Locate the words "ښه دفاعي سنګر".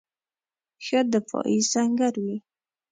0.85-2.13